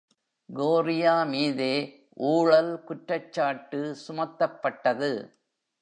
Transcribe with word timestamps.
Goria 0.49 1.25
மீதே 1.25 1.73
ஊழல் 2.13 2.83
குற்றச்சாட்டு 2.83 3.95
சுமத்தப்பட்டது. 4.07 5.11